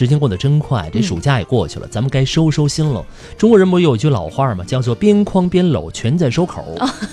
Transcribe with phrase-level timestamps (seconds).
[0.00, 3.04] 时间过得真快，这暑假也过去了，咱们该收收心了。
[3.36, 4.64] 中国人不是有句老话吗？
[4.66, 6.64] 叫做“边框边搂，全在收口”。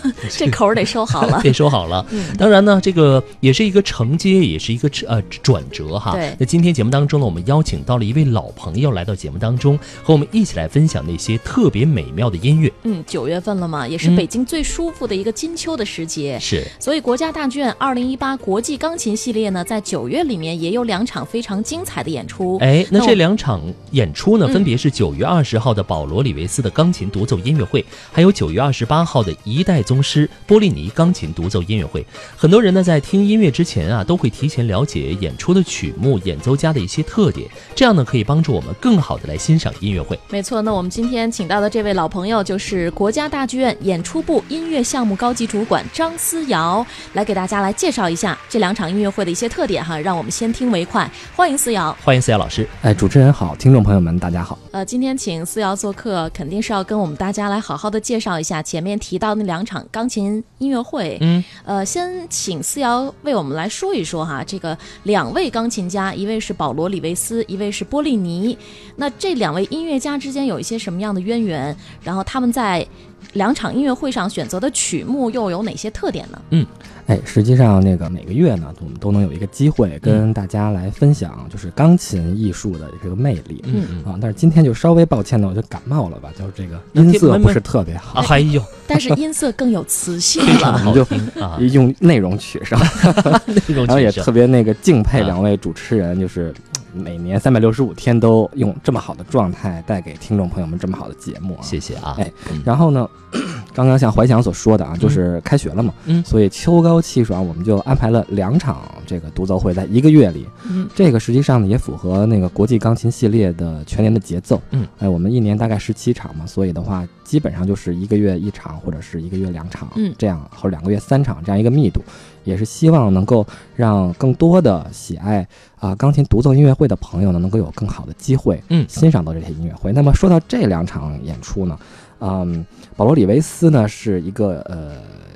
[0.31, 2.05] 这口得收好了， 得收好了。
[2.37, 6.13] 当然呢，这个也是一个承接，也是一个呃转折哈。
[6.13, 12.71] 对那今天节目当中呢，我们邀请到了一位老朋友来到节目当中，和我们一起来分享那些特别美妙的音乐。
[12.83, 16.39] 嗯，九月份了嘛，也是嗯北京最舒服的一个金秋的时节。
[16.39, 22.57] 是，所以国家大剧院二零一八国际钢琴系列呢，在九月里面也有两场非常精彩的演出。
[22.60, 32.05] 哎，那那这两场演出呢，嗯分别是九月二十号的保罗·里维斯的钢琴独奏音乐会，还有九月二十八号的一代宗师波利尼钢琴独奏音乐会。
[32.35, 40.19] 很多人呢，在听音乐之前啊，都会提前了解演出的曲目、演奏家的一些特点，这样呢，可以帮助我们更好的来欣赏音乐会。
[40.30, 49.97] 没错，那我们今天请到的这位老朋友就是国家大剧院演出部音乐项目高级主管张思瑶，来给大家来介绍一下这两场音乐会的一些特点哈。
[49.99, 51.95] 让我们先听为快，欢迎思瑶。
[52.03, 52.66] 欢迎思瑶老师。
[52.81, 54.57] 哎，主持人好，听众朋友们，大家好。
[54.71, 61.17] 呃，今天请思瑶做客，肯定是要跟我们大家来好好的介绍一下前面提到那两场钢琴音乐会。
[61.21, 68.57] 嗯，呃，先请思瑶为我们来说一说哈，这个两位钢琴家，一位是保罗·里维斯，一位是波利尼。
[68.95, 71.75] 那这两位音乐家之间有一些什么样的渊源？
[72.03, 72.85] 然后他们在
[73.33, 76.65] 两场音乐会上选择的曲目又有哪些特点呢？
[77.08, 83.64] 哎，实际上那个每个月呢，我们都能有一个机会跟大家来分享，就是钢琴艺术的这个魅力。
[83.66, 84.11] 嗯嗯。
[84.14, 88.19] 啊，但是今天就稍微抱歉呢，我就感冒了吧，就是这个音色不是特别好。
[88.27, 88.61] 哎呦。
[88.89, 90.77] 但是音色更有磁性了。
[90.80, 90.94] 好。
[90.94, 92.77] 就听啊，用内容取胜，
[93.73, 96.53] 然后也特别那个敬佩啊两位主持人，就是
[96.97, 101.61] 每年三百六十五天都用这么好的状态带给听众朋友们这么好的节目啊。
[101.61, 102.15] 谢谢啊。
[102.17, 103.08] 哎嗯然后呢，
[103.73, 110.47] 刚刚像怀想所说的啊，就是开学了嘛，嗯所以秋高气爽，我们就安排了两场这个独奏会，在一个月里。
[110.69, 114.61] 嗯，这个实际上呢，也符合那个国际钢琴系列的全年的节奏。
[114.71, 122.02] 嗯，哎，我们一年大概十七场嘛，所以的话，基本上就是一个月一场，或者是一个月两场，嗯这样或者两个月三场这样一个密度，
[122.47, 125.45] 也是希望能够让更多的喜爱
[125.80, 129.91] 啊、钢琴独奏音乐会的朋友呢，能够有更好的机会，嗯欣赏到这些音乐会。
[129.91, 131.78] 那么说到这两场演出呢，
[132.19, 132.66] 嗯，
[132.96, 134.96] 保罗·里维斯呢是一个呃，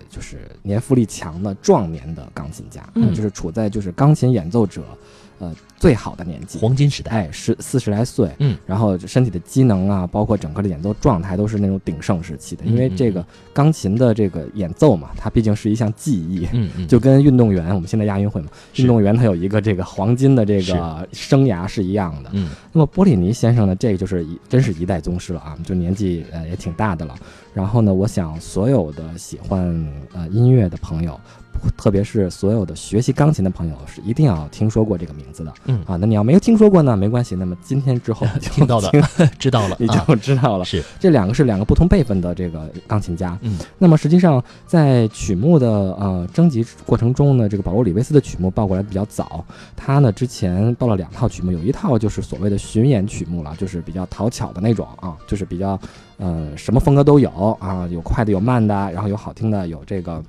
[0.09, 4.81] 就是年富力强的壮年的钢琴家，嗯呃就是处在就是钢琴演奏者
[5.41, 16.47] 呃最好的年纪，黄金时代，哎，十四十来岁，嗯，然后身体的机能啊，包括整个的演奏状态都是那种鼎盛时期的，因为这个钢琴的这个演奏嘛，它毕竟是一项技艺。
[16.53, 22.29] 嗯嗯，就跟运动员，我们现在亚运会嘛，运动员他有一个这个黄金的这个生涯是一样的。
[22.33, 22.49] 嗯。
[22.71, 27.15] 那么波利尼先生呢，这个就是一真是一代宗师了啊，就年纪呃也挺大的了。
[27.53, 31.19] 然后呢，我想所有的喜欢呃音乐的朋友，
[31.77, 35.53] 特别是所有的学习钢琴的朋友，是一定要听说过这个名字的。
[35.65, 37.35] 嗯啊，那你要没有听说过呢，没关系。
[37.35, 39.01] 那么今天之后 就听到的听
[39.39, 40.65] 知道了你啊，就知道了。
[40.65, 43.37] 是这两个是两个不同辈分的这个钢琴家。
[43.41, 49.43] 嗯那么实际上在曲目的呃征集过程中呢，这个保罗·里维斯的曲目报过来比较早，
[49.75, 55.79] 他呢之前报了两套曲目，有一套就是所谓的巡演曲目了，就是比较讨巧的那种啊，就是比较
[56.17, 57.29] 呃什么风格都有
[57.59, 60.23] 啊，有快的有慢的，然后有好听的有这个。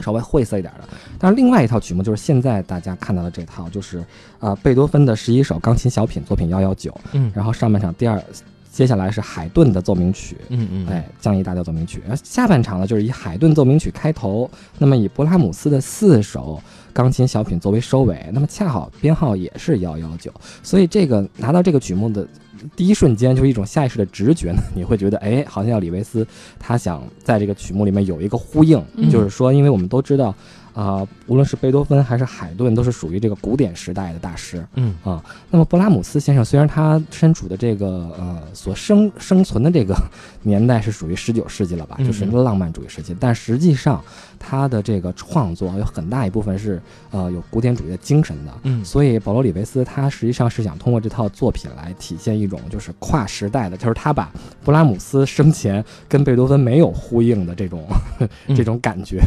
[0.00, 0.88] 稍微晦涩一点的，
[1.18, 4.04] 但是另外一套曲目就是现在大家看到的这套，就是
[4.40, 7.30] 呃贝多芬的十一首钢琴小品作品幺幺九，嗯。
[7.34, 8.22] 然后上半场第二，
[8.70, 12.02] 接下来是海顿的奏鸣曲，嗯嗯，哎，降 E 大调奏鸣曲。
[12.08, 16.60] 而下半场呢，就是以海顿奏鸣曲开头，那么以勃拉姆斯的四首
[16.94, 20.32] 钢琴小品作为收尾，那么恰好编号也是幺幺九，
[20.62, 22.26] 所以这个拿到这个曲目的
[22.74, 26.26] 第一瞬间，就是一种下意识的直觉呢， 你会觉得，哎，好像要李维斯
[26.58, 30.34] 他想在这个曲目里面有一个呼应，嗯就是说，因为我们都知道。
[30.74, 34.66] 啊、无论是贝多芬还是海顿，都是属于这个古典时代的大师。
[34.74, 37.86] 嗯啊，那么勃拉姆斯先生虽然他身处的这个
[38.18, 39.94] 呃所生生存的这个
[40.42, 44.02] 年代是属于十九世纪了吧，嗯就是浪漫主义时期，但实际上
[44.38, 48.52] 他的这个创作有很大一部分是呃有古典主义的精神的。
[48.64, 54.30] 嗯所以保罗·里维斯他实际上是想通过这套作品来体现一种就是跨时代的，就是他把
[54.64, 57.86] 布拉姆斯生前跟贝多芬没有呼应的这种、
[58.18, 59.22] 嗯 这种感觉，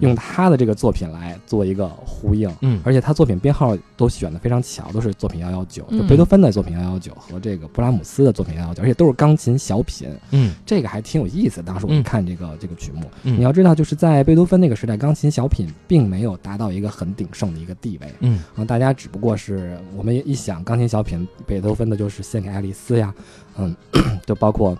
[0.00, 2.48] 用他的这个作作品来做一个呼应。
[2.60, 11.60] 嗯而且他作品编号都选的非常巧，都是作品幺幺九，就嗯贝多芬的作品幺幺九和这个布拉姆斯的作品幺幺九，而且都是钢琴小品，嗯这个还挺有意思。
[11.60, 18.06] 当时我嗯们看这个、这个曲目，嗯你要知道，就是在贝多芬那个时代，钢琴小品并没有达到一个很鼎盛的一个地位。
[18.20, 23.12] 嗯啊，大家只不过是我们一想钢琴小品，贝多芬的就是献给爱丽丝呀，
[23.58, 23.74] 嗯，
[24.24, 24.78] 就包括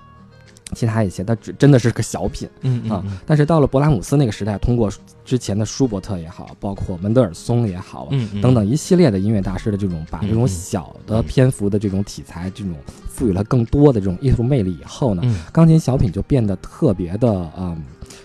[0.74, 2.48] 其他一些，它只真的是个小品
[2.88, 3.04] 啊。
[3.24, 4.90] 但是到了勃拉姆斯那个时代，通过
[5.24, 12.74] 之前的舒伯特也好，包括门德尔松也好，嗯嗯等等一系列的音乐大师的这种把这种小的篇幅的这种题材，这种
[13.08, 17.82] 赋予了更多的这种艺术魅力以后呢，嗯钢琴小品就变得特别的嗯。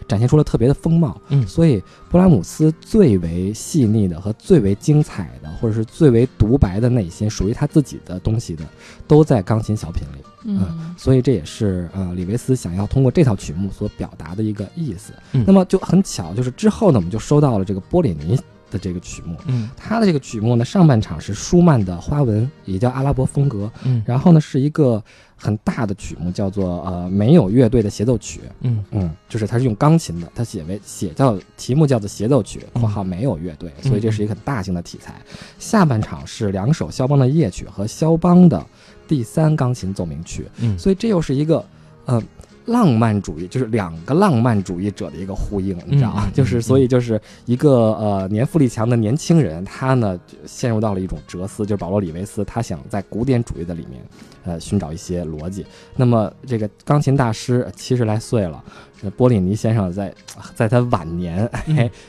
[0.08, 8.64] 展现出了特别的风貌，嗯所以勃拉姆斯最为细腻的和最为精彩的，或者是最为独白的内心，属于他自己的东西的，
[9.08, 10.22] 都在钢琴小品里。
[10.44, 15.14] 嗯所以这也是呃李维斯想要通过这套曲目所表达的一个意思。
[15.34, 18.40] 嗯那么就很巧，就是之后呢，我们就收到了这个波列尼
[18.70, 19.38] 的这个曲目。
[19.48, 25.04] 嗯他的这个曲目呢，上半场是舒曼的花纹，也叫阿拉伯风格，嗯然后呢是一个
[25.36, 28.42] 很大的曲目，叫做呃没有乐队的协奏曲。
[28.62, 35.20] 嗯嗯，就是它是用钢琴的，它写为写叫题目叫做协奏曲（括号没有乐队），所以这是一个很大型的题材。
[35.60, 38.64] 下半场是两首肖邦的夜曲和肖邦的
[39.12, 40.80] 第三钢琴奏鸣曲，嗯。
[40.80, 41.62] 所以这又是一个
[42.06, 42.24] 呃
[42.66, 46.24] 浪漫主义，就是两个浪漫主义者的一个呼应，你知道吗？
[46.28, 54.02] 嗯就是所以就是一个呃年富力强的年轻人，他呢就陷入到了一种哲思，就是保罗里维斯，他想在古典主义的里面
[54.44, 55.66] 呃寻找一些逻辑。
[55.96, 58.64] 那么这个钢琴大师七十来岁了。
[59.04, 60.14] 这波利尼先生在
[60.54, 61.50] 在他晚年，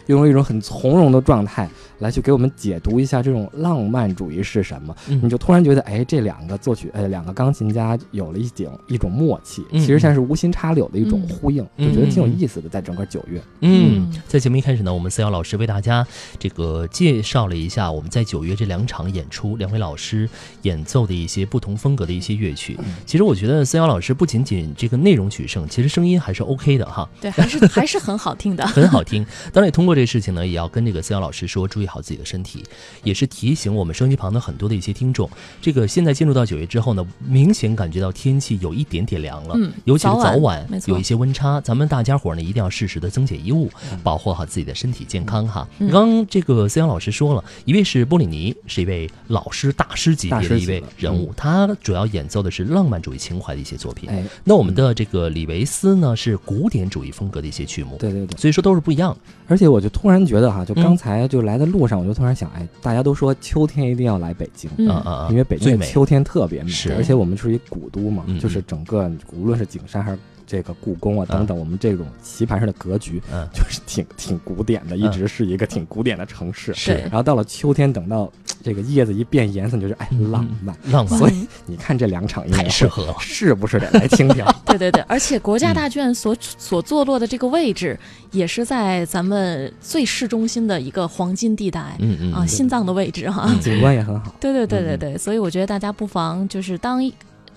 [0.09, 1.67] 用一种很从容的状态
[2.01, 4.95] 来去给我们解读一下这种浪漫主义是什么。
[5.09, 12.69] 嗯你就突然觉得，哎，这两个作曲，呃，两个钢琴家有了一种一种默契，嗯其实像是无心插柳的一种嗯呼应，嗯就觉得挺有意思的。
[12.69, 16.07] 在整个九月，嗯嗯，在节目一开始呢，我们思瑶老师为大家
[16.39, 20.29] 这个介绍了一下我们在九月这两场演出，两位老师
[20.61, 22.79] 演奏的一些不同风格的一些乐曲。
[23.05, 27.07] 其实我觉得思瑶老师不仅仅这个内容取胜，其实声音还是 OK 的哈。
[27.21, 28.67] 对，还是 还是很好听的。
[28.67, 29.27] 很好听。
[29.53, 32.65] 当然，也通过这个事情呢，也要跟这个思瑶老师说，注意好自己的身体，
[33.03, 35.29] 也是提醒我们收音机旁的很多的一些听众。
[35.61, 43.71] 这个现在进入到九月之后呢，明显感觉到天气有一点点凉了，嗯尤其是早晚有一些温差，咱们大家伙呢一定要适时的增减衣物，
[44.03, 45.67] 保护好自己的身体健康哈。
[45.79, 54.09] 嗯刚刚这个思瑶老师说了，一位是波里尼，是一位老师大师级别的一位人物，他主要演奏的是浪漫主义情怀的一些作品。
[54.09, 57.97] 哎，那我们的这个李维斯呢，是古典主义风格的一些曲目。
[57.99, 59.19] 对对对，所以说都是不一样的。
[59.49, 64.71] 而且我就突然觉得哈，就嗯刚才就来的路上，我就突然想，哎，大家都说秋天一定要来北京。
[64.79, 65.29] 嗯啊啊啊！
[65.31, 76.75] 因为北京的秋天特别美，是而且我们是一古都嘛，嗯就是整个无论是景山还是这个故宫啊等等，我们这种棋盘式的格局，嗯就是挺挺古典的，一直是一个挺古典的城市。
[76.75, 78.31] 是然后到了秋天，等到
[78.63, 80.77] 这个叶子一变颜色，你就是哎嗯浪漫。
[80.91, 83.15] 浪漫所以你看这两场音乐太适，合了。
[83.21, 84.45] 是不是得来听听？
[84.65, 87.99] 对对对，而且国家嗯大剧院所、所坐落的这个位置，
[88.31, 93.51] 也是在咱们最市中心的一个黄金地带、嗯嗯啊，心脏的位置哈。
[93.61, 94.35] 景观也很好。
[94.41, 97.01] 对对对对嗯对，所以我觉得大家不妨就是当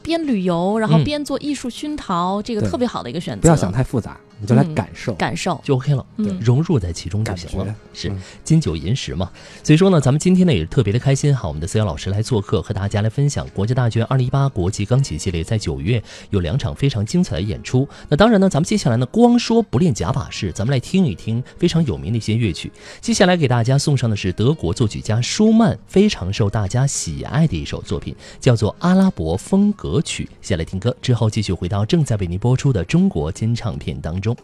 [0.01, 3.41] 边旅游，然后嗯边做艺术熏陶，这个特别好的一个选择。
[3.41, 5.13] 不要想太复杂，你就来嗯感受。
[5.15, 7.75] 感受，就 OK 了，嗯融入在其中就行了。
[7.93, 9.31] 是嗯金九银十嘛，
[9.63, 17.87] 所以说呢，咱们今天呢也是特别的开心哈，我们的思瑶老师来做客，和大家来分享国家大剧院二零一八国际钢琴系列在九月有两场非常精彩的演出。
[18.09, 22.71] 那当然呢，咱们接下来呢，光说不练假把式，咱们来听一听非常有名的一些乐曲。
[23.01, 30.25] 接下来给大家送上的是德国作曲家舒曼非常受大家喜爱的一首作品，叫做《阿拉伯风格曲》。
[30.41, 34.34] 先来听歌，之后继续回到正在为您播出的中国金唱片当中。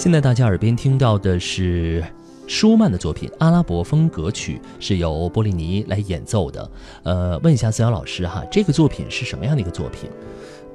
[0.00, 2.02] 现在大家耳边听到的是
[2.46, 6.70] 舒曼的作品《阿拉伯风格曲》，是由波利尼来演奏的。
[7.02, 10.08] 呃，问一下思瑶老师哈，这个作品是什么样的一个作品？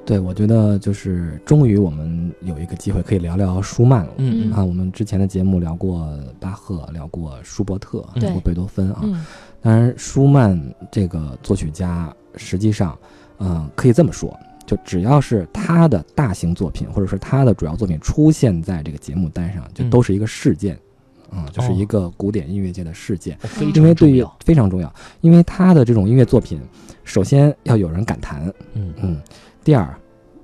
[0.04, 4.12] 对，我觉得就是终于我们有一个机会可以聊聊舒曼了。
[4.18, 9.00] 嗯嗯啊，我们之前的节目聊过巴赫，聊过舒伯特，聊过贝多芬啊。
[9.02, 9.26] 嗯
[9.60, 10.56] 当然，舒曼
[10.88, 12.96] 这个作曲家，实际上，
[13.40, 19.90] 嗯、可以这么说，就只要是他的大型作品，或者是他的主要作品出现在这个节目单上，就嗯。
[19.90, 20.76] 都是一个事件，
[21.30, 23.38] 啊、就是哦一个古典音乐界的事件。
[23.40, 24.24] 非因为对于。
[24.44, 24.92] 非常重要，
[25.22, 26.60] 因为他的这种音乐作品，
[27.04, 28.92] 首先要有人敢弹，嗯。
[29.02, 29.20] 嗯，
[29.64, 29.92] 第二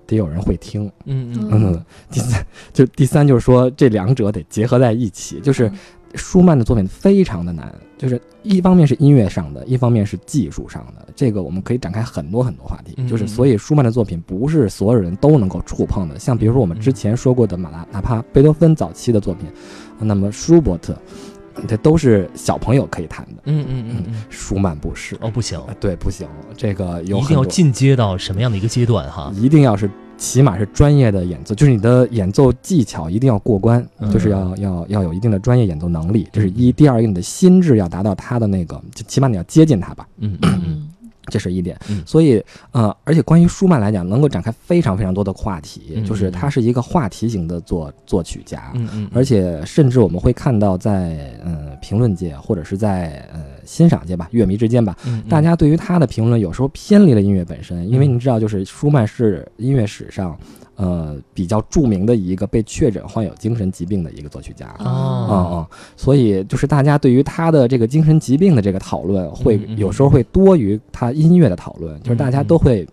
[0.07, 1.73] 得有人会听，嗯嗯嗯。
[1.73, 5.79] 嗯，第三就第三就是说这两者得结合在一起，就是嗯
[6.15, 12.95] 舒曼的作品非常的难，就是一方面是音乐上的，一方面是技术上的，这个我们可以展开很多很多话题。
[12.99, 19.49] 嗯就是所以舒曼的作品不是所有人都能够触碰的，像比如说我们之前说过的马拉，哪怕贝多芬早期的作品，
[19.99, 20.97] 那么舒伯特，
[21.67, 25.17] 这都是小朋友可以弹的，嗯嗯嗯嗯，舒曼不是。
[25.21, 26.27] 哦，不行，啊，对，不行，
[26.57, 29.33] 这个有一定要进阶到什么样的一个阶段哈？
[29.35, 29.91] 一定要是
[30.23, 36.71] 起码是专业的演奏，就是你的演奏技巧一定要过关，嗯就是要要要有一定的专业演奏能力，这是一。
[36.71, 40.89] 嗯第二个，你的心智要达到他的那个，就起码你要接近他吧，嗯嗯
[41.27, 41.79] 这是一点。
[41.89, 48.73] 嗯所以呃，而且关于舒曼来讲，能够展开非常非常多的话题，嗯就是他是一个话题型的作作曲家。
[49.13, 60.39] 而且甚至我们会看到在，呃评论界或者是在呃欣赏界吧，乐迷之间吧，嗯大家对于他的评论有时候偏离了音乐本身，因为嗯你知道，就是舒曼是音乐史上，
[60.83, 64.67] 呃，比较著名的一个被确诊患有精神疾病的一个作曲家。
[64.67, 65.37] 啊哦。
[65.53, 65.55] 啊、
[65.97, 72.85] 所以就是大家对于他的这个精神疾病的这个讨论，会嗯嗯有时候会多于他音乐的讨论，就是大家都会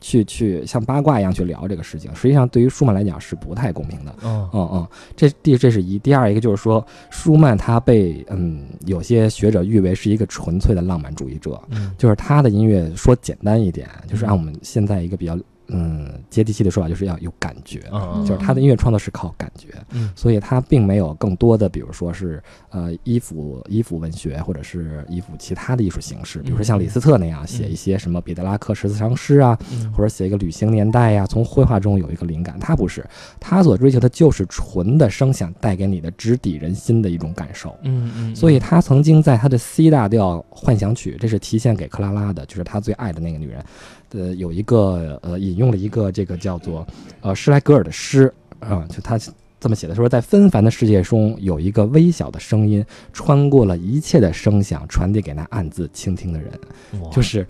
[0.00, 2.10] 去去像八卦一样去聊这个事情。
[2.14, 4.14] 实际上，对于舒曼来讲是不太公平的。
[4.22, 4.48] 哦。
[4.54, 11.92] 嗯嗯，这第这是一，第二一个就是说，舒曼他被嗯有些学者誉为是一个纯粹的浪漫主义者，嗯。
[11.98, 15.38] 就是他的音乐说简单一点，就是按我们现在一个比较
[15.68, 20.12] 嗯接地气的说法，就是要有感觉，嗯就是他的音乐创作是靠感觉，嗯。
[20.14, 29.92] 所以他并没有更多的，比如说是呃依附依附文学，或者是依附其他的艺术形式，比如说像李斯特那样写一些什么彼得拉克十四长诗啊，嗯。
[29.92, 32.58] 或者写一个旅行年代呀，从绘画中有一个灵感。
[32.60, 33.04] 他不是，
[33.40, 37.76] 他所追求的就是纯的声响带给你的直抵人心的一种感受。
[37.82, 43.62] 嗯嗯，所以他曾经在他的 C 大调幻想曲，这是提献给克拉拉的，就是他最爱的那个女人，
[44.10, 46.86] 呃，有一个呃引用了一个这个叫做
[47.20, 49.18] 呃施莱格尔的诗啊、就他
[49.60, 56.50] 这么写的说，在纷繁的世界中，有一个微小的声音穿过了一切的声响，传递给那暗自倾听的人。
[57.10, 57.46] 就是，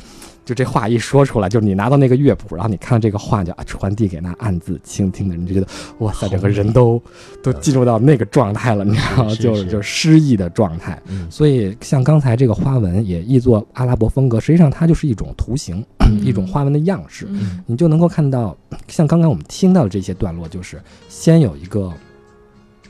[0.47, 5.67] 就这话一说出来，就是你拿到那个乐谱，然后你看到这个话，就啊传递给那暗自倾听的人，就觉得
[5.99, 7.03] 哇塞，整个人都
[7.43, 11.03] 都进入到那个状态了，你知道就是就是诗意的状态。
[11.07, 11.26] 嗯。
[11.29, 15.85] 所以像刚才这个花纹也译作阿拉伯风格，实际上它就是一种图形，
[16.23, 17.26] 一种花纹的样式。
[17.29, 17.61] 嗯。
[17.67, 21.93] 你就能够看到，像刚刚我们听到的这些段落，就是先有一个，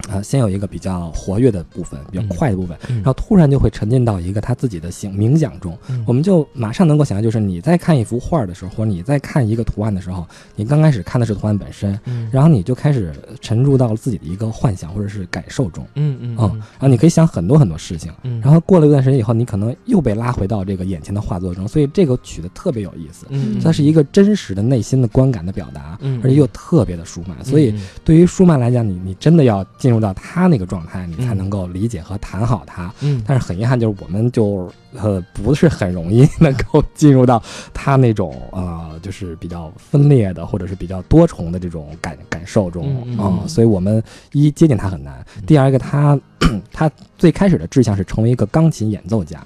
[0.08, 5.76] 呃，先有一个比较活跃的部分，比较嗯快的部分，嗯然后突然就会沉浸到一个他自己的醒冥想中。
[5.88, 15.84] 嗯我们就马上能够想象，就是你在看一幅画的时候，或者你在看一个图案的时候，你刚开始看的是图案本身，嗯然后你就开始沉入到了自己的一个幻想或者是感受中。
[15.94, 27.44] 嗯嗯嗯，然后你可以想很多很多事情，嗯然后过了一段时间以后，你可能又被拉回到这个眼前的画作中，所以这个曲子特别有意思，嗯它是一个真实的内心的观感的表达，嗯而且又特别的舒曼。
[27.44, 32.92] 所以嗯对于舒曼来讲，你你真的要进入到他那个状态，你才嗯能够理解和谈好他。
[33.02, 37.40] 嗯但是很遗憾，就是我们就呃不是很容易能够 进入到
[37.72, 44.02] 他那种呃就是比较分裂的或者是比较多重的这种感感受中嗯嗯啊、嗯所以我们
[44.32, 46.18] 一接近他很难，嗯第二一个他
[46.72, 49.38] 他最开始的志向是成为一个钢琴演奏家。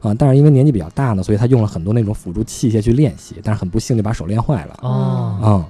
[0.00, 4.76] 啊，但是因为年纪比较大呢，所以他用了很多那种辅助器械去练习，但是很不幸就把手练坏了。
[4.82, 5.64] 哦嗯，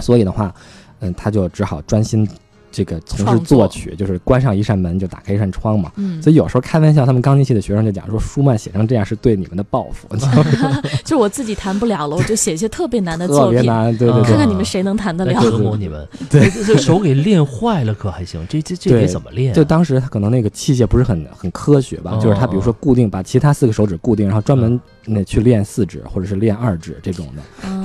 [0.00, 0.54] 所以的话，
[1.00, 2.24] 嗯，他就只好专心
[2.72, 3.60] 这个从事作。
[3.60, 5.92] 作曲，就是关上一扇门就打开一扇窗嘛。
[5.96, 10.08] 嗯，所以有时候开玩笑，他们钢琴系的学生就讲说，舒曼写成这样是对你们的报复，
[11.04, 14.22] 就我自己弹不了了，我就写一些特别难的特作品， 别难，对对。
[14.22, 15.32] 看看你们谁能弹得了。
[15.32, 18.40] 来折磨你们，对，这手给练坏了可还行？
[18.48, 19.02] 这这这对。
[19.02, 19.54] 得怎么练啊？
[19.54, 22.20] 就当时他可能那个器械不是很很科学吧，哦。
[22.22, 24.80] 就是他比如说固定把其他四个手指固定，然后专门
[25.12, 27.42] 那去练四指或者是练二指这种的，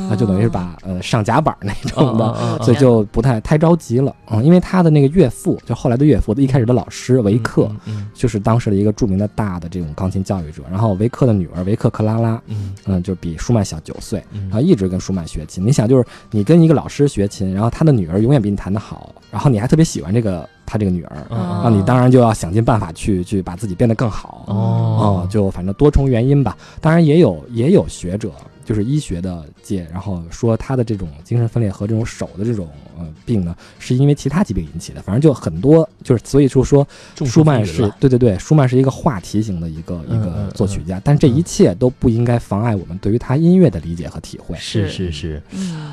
[0.10, 7.68] 他他就等于是把呃上夹板那种的，所以就不太太着急了，嗯，因为他的那个岳父就后来的岳父，一开始的老师维克。
[7.70, 15.66] 嗯嗯就是当时的一个著名的大的这种钢琴教育者，然后维克的女儿维克克拉拉，嗯嗯，就比舒曼小九岁，嗯然后一直跟舒曼学琴。
[15.66, 24.44] 你想，就是你跟一个老师学琴，然后他的女儿永远比你弹得好，然后你还特别喜欢这个他这个女儿，嗯啊，你当然就要想尽办法去去把自己变得更好。
[24.48, 26.58] 哦哦，就反正多重原因吧。
[26.82, 28.32] 当然也有也有学者，
[28.64, 32.68] 就是医学的界，然后说他的这种精神分裂和这种手的这种
[32.98, 35.02] 呃病呢，是因为其他疾病引起的。
[35.02, 36.88] 反正就很多，就是所以就说
[37.26, 40.52] 舒曼是对对对，舒曼是一个话题型的一个一嗯嗯个嗯。
[40.52, 44.58] 作曲家，但这一切都不应该妨碍我们对于他音乐的理解和体会。
[44.58, 45.42] 是是是。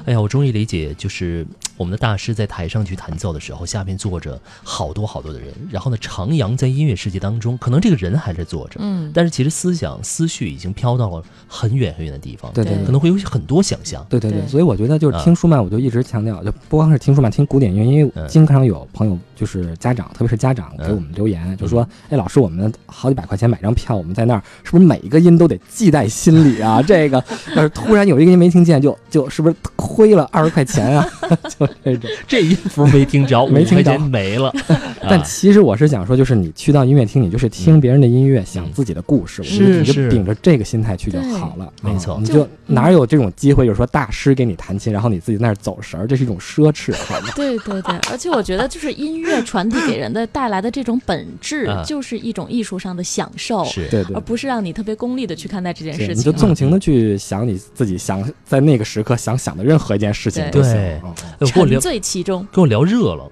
[0.04, 12.84] 哎呀，我终于理解，就是我们的大师在台上去弹奏的时候，下面坐着好多好多的人，然后呢，徜徉在音乐世界当中，可能这个人还在坐着，嗯，但是其实思想思绪已经飘到了很远很远的地方，对对对。
[12.84, 14.04] 可能会有很多想象。
[14.08, 26.80] 对对对，所以我觉得就是啊听舒曼，我就一直强调，就不光是听说嘛，听古典音乐，因为嗯经常有朋友就是家长，特别是家长给嗯我们留言，就说：“哎，老师，我们好几百块钱买张票，我们在那儿，是不是每一个音都得记在心里啊？
[26.86, 27.22] 这个
[27.56, 31.08] 要是突然有一个音没听见，就就是不是亏了二十块钱啊？
[31.58, 32.10] 就这种。
[32.26, 34.52] 这音符没听着，没听着五块钱没了。
[35.02, 41.70] 但啊其实我是想说，就是你去到音乐厅，你就是听别人的音乐，想自己的故事，我觉得你就是秉着这个心态去就好了。
[41.82, 47.28] 没错啊你就就哪有这种机会，就是说大师给你弹琴，然后你自己在那儿走神儿，这是一种奢侈，好吗？
[47.36, 54.20] 对对对，而且我觉得就是音乐传递给人的带来的这种本质啊，就是一种艺术上的享受，是对对而。
[54.22, 56.16] 不是让你特别功利的去看待这件事情。
[56.16, 60.72] 你就纵情的去想你自己想在那个时刻想想的任何一件事情都行。
[60.72, 62.46] 对嗯哎我给我聊沉醉其中。
[62.50, 63.30] 跟我聊热了。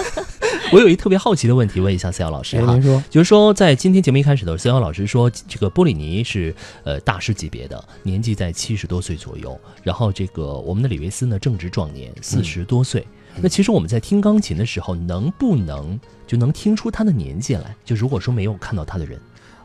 [0.72, 13.04] 我有一特别好奇的问题问一下思瑶老师哎，哈您，说，就是说在今天节目一开始的时候，思瑶老师说这个波里尼是呃大师级别的，年纪在七十多岁左右，然后这个我们的李维斯呢正值壮年，四十多岁。
[13.42, 17.74] 那其实我们在听钢琴的时候，能不能就能听出他的年纪来？
[17.84, 19.20] 就如果说没有看到他的人，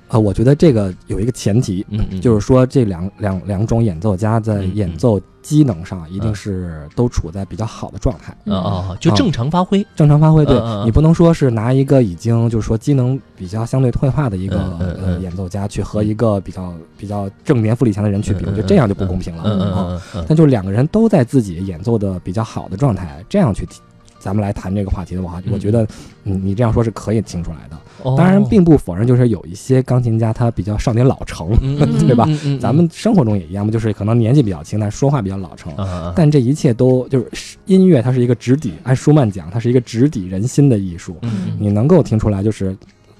[0.07, 8.31] 呃，我觉得这个有一个前提，嗯嗯，就是说这两两两种演奏家在演奏机能上一定嗯是都处在比较好的状态。
[8.51, 9.85] 啊啊，啊就正常发挥。
[9.95, 19.43] 正常发挥，对嗯嗯嗯你不能说是拿一个已经就是说机能比较相对退化的一个呃演奏家去和一个比较比较正年富力强的人去比，我觉得这样就不公平了。
[19.45, 23.81] 嗯嗯啊嗯嗯但就是两个人都在自己演奏的比较好的状态，这样去提
[24.25, 25.87] 咱们来谈这个话题的话，嗯我觉得
[26.23, 27.77] 你你这样说是可以听出来的。
[28.01, 31.49] 哦当然，并不否认就是有一些钢琴家他比较少年老成，
[32.07, 32.27] 对吧
[32.59, 35.71] 咱们生活中也一样嘛，就是可能年纪比较轻，但说话比较老成。
[36.15, 41.15] 但这一切都就是音乐，它是一个直抵，按舒曼讲，它是一个直抵人心的艺术。
[41.59, 42.75] 你能够听出来，就是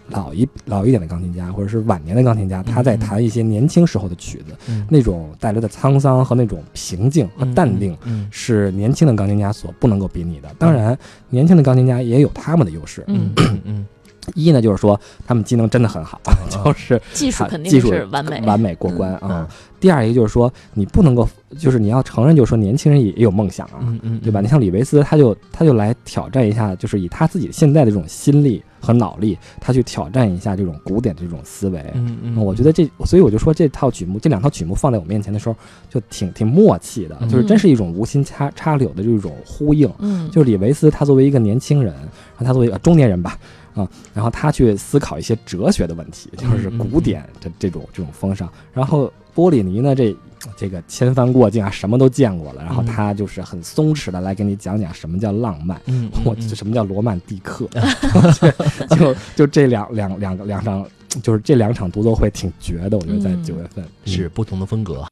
[0.09, 10.49] 老一老一点的钢琴家，或者是晚年的钢琴家，他在弹一些年轻时候的曲子，嗯那种带来的沧桑和那种平静和淡定，嗯是年轻的钢琴家所不能够比拟的。
[10.59, 10.97] 当然，
[11.29, 13.03] 年轻的钢琴家也有他们的优势。
[13.07, 13.85] 嗯， 嗯嗯
[14.33, 19.47] 一呢，就是说他们机能真的很好，就是技术肯定技术是完美，完美过关嗯啊。
[19.79, 23.77] 第二一个就是说，你不能够，就是你要承认，就是说年轻人也也有梦想啊。
[24.23, 24.41] 对吧？
[24.41, 31.84] 你像李维斯，他就他就来挑战一下，就是以他自己现在的这种心力和脑力，他去挑战一下这种古典的这种思维。
[31.95, 35.56] 嗯嗯，我觉得这，所以我就说这套曲目，这两套曲目放在我面前的时候，
[35.89, 39.91] 就挺挺默契的，嗯就是真是一种无心插插柳的这种呼应。
[39.98, 41.93] 嗯，就是李维斯，他作为一个年轻人，
[42.38, 43.38] 他作为一个中年人吧，
[43.75, 48.49] 啊，然后他去思考一些哲学的问题，就是古典的这种这种风尚。
[48.73, 50.15] 然后波里尼呢，这
[50.57, 55.79] 这个千帆过境啊，什么都见过了，然后嗯他就是很松弛的来给你讲讲什么叫浪漫。
[56.23, 57.67] 我什么叫罗曼蒂克？
[58.89, 60.88] 就就就这两两两个两场，
[61.21, 65.05] 就是这两场独奏会挺绝的，我觉得在嗯九月份是不同的风格。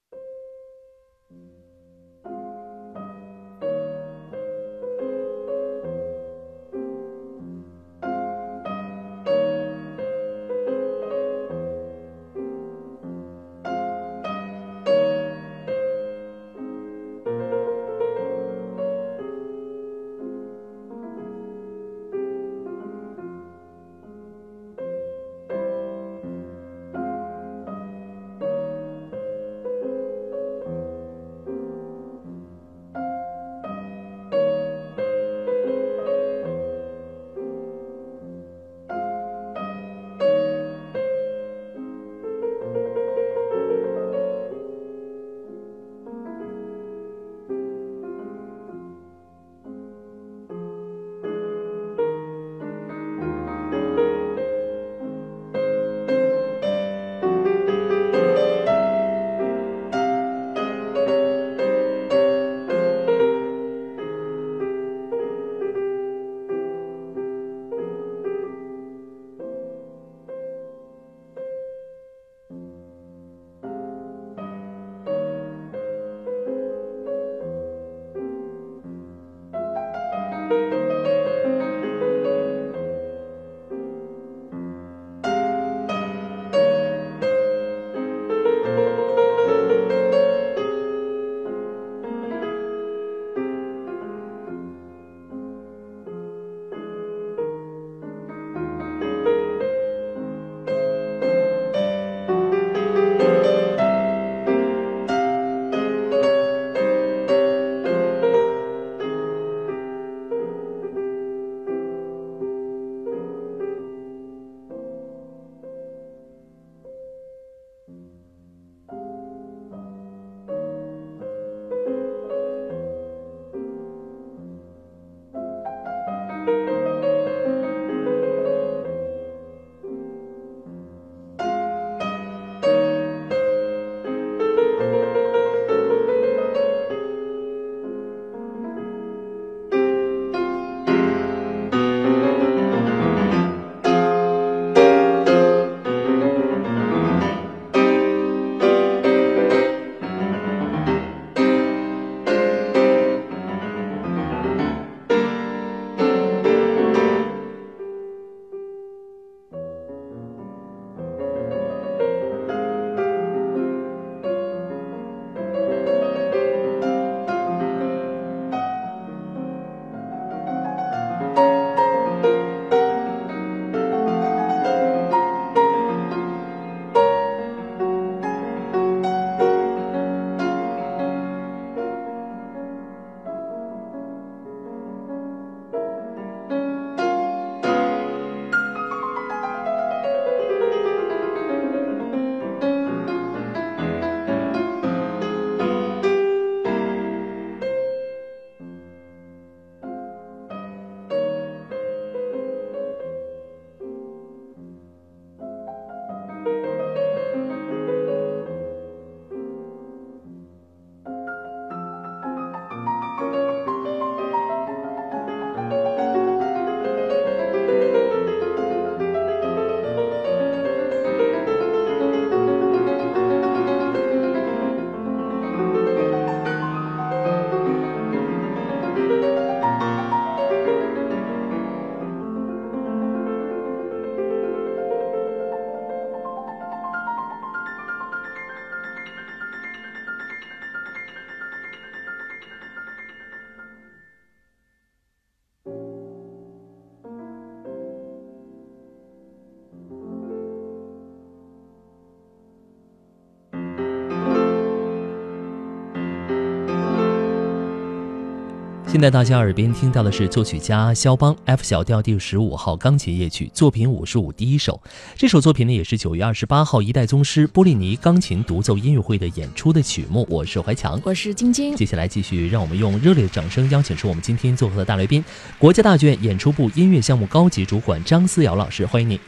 [258.94, 264.80] 现在大家耳边听到的是作曲家肖邦 F 小调第十五号钢琴夜曲作品五十五第一首。
[265.16, 270.28] 这首作品呢，也是九月二十八号一代宗师波利尼钢琴独奏音乐会的演出的曲目。
[270.30, 271.76] 我是怀强，我是晶晶。
[271.76, 275.26] 接下来继续，让我们用热烈的掌声邀请出我们今天做客的大来宾——
[275.58, 279.20] 国家大剧院演出部音乐项目高级主管张思瑶老师，欢迎你。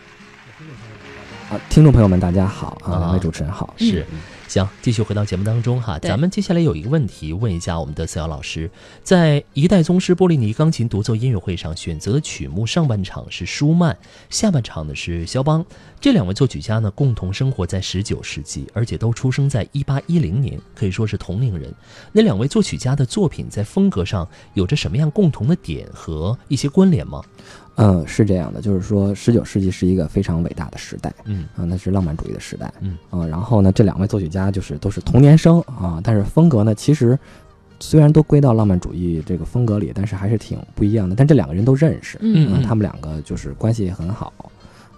[1.49, 2.99] 啊，听众朋友们，大家好啊！
[2.99, 4.05] 两位主持人好，是。
[4.47, 5.97] 行，继续回到节目当中哈。
[5.99, 8.69] 咱们接下来有一个问题问一下我们的思瑶老师，
[9.03, 13.97] 在一代宗师波利尼钢琴独奏音乐会上选择的曲目上半场是舒曼，
[14.29, 15.65] 下半场呢是肖邦。
[15.99, 21.73] 这两位作曲家呢共同生活在十九世纪，而且都出生在一八一零年，可以说是同龄人。
[22.11, 27.23] 那两位作曲家的作品在风格上有着什么样共同的点和一些关联吗？
[27.77, 37.17] 嗯，是这样的，就是说，十九世纪是一个非常伟大的时代，嗯啊，那是浪漫主义的时代，嗯啊，然后呢，这两位作曲家就是都是同年生啊，但是风格呢，其实
[37.79, 41.15] 虽然都归到浪漫主义这个风格里，但是还是挺不一样的。
[41.15, 44.33] 但这两个人都认识，嗯，他们两个就是关系也很好，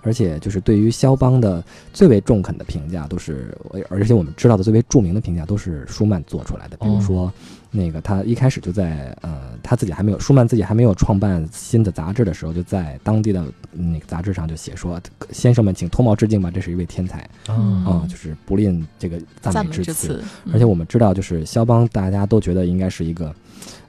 [0.02, 3.58] 而且就是对于肖邦的最为中肯的评价都是，
[3.90, 7.32] 而且我们知道的最为著名的评价都是舒曼做出来的，比如说。
[7.70, 15.00] 那个他一开始就在呃，他自己还没有舒曼自己还没有创办新的杂志的时候，就在当地的那个杂志上就写说
[15.32, 23.36] ：“先生们，请脱帽致敬吧，这是一位天才啊，就是不吝这个赞美之词。”而且我们知道，就是肖邦，大家都觉得应该是一个。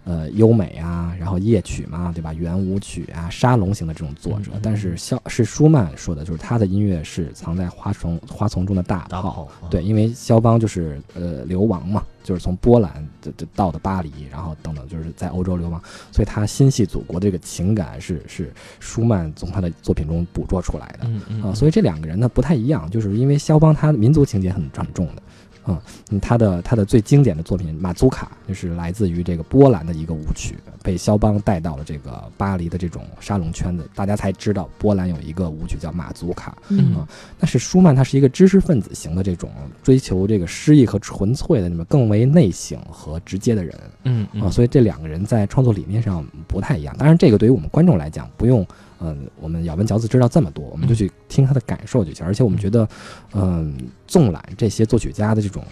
[0.04, 2.32] 呃，优美啊，然后夜曲嘛，对吧？
[2.32, 9.46] 圆舞曲啊，沙龙型的这种作者，但是肖是舒曼说的，就是他的音乐是藏在花丛花丛中的大炮。
[9.68, 15.78] 对，因为肖邦就是呃流亡嘛，就是从波兰的到的巴黎，然后等等，就是在欧洲流亡，
[16.10, 21.52] 所以他心系祖国的这个情感是是舒曼从他的作品中捕捉出来的啊。
[21.52, 25.22] 所以这两个人呢不太一样，就是因为肖邦他民族情节很很重的。
[25.68, 36.56] 嗯，他的他的最经典的作品《马祖卡》就是来自于这个波兰的一个舞曲，被肖邦带到了这个巴黎的这种沙龙圈子，大家才知道波兰有一个舞曲叫马祖卡。
[36.68, 37.06] 嗯，
[37.38, 39.50] 但是舒曼他是一个知识分子型的这种
[39.82, 43.74] 追求这个诗意和纯粹的那么更为内省和直接的人。
[44.04, 46.96] 嗯啊，所以这两个人在创作理念上不太一样。
[46.98, 48.66] 当然，这个对于我们观众来讲不用。
[49.00, 52.26] 嗯，我们咬文嚼字知道这么多，我们就去听他的感受就行。
[52.26, 52.88] 而且我们觉得，
[53.32, 55.64] 嗯，纵览这些作曲家的这种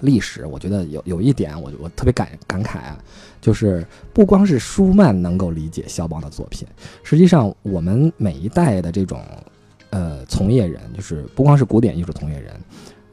[0.00, 2.98] 历史，我觉得有有一点，我我特别感感慨啊，
[3.40, 6.68] 就是不光是舒曼能够理解肖邦的作品，
[7.02, 9.20] 实际上我们每一代的这种
[9.90, 12.54] 呃从业人，就是不光是古典艺术从业人。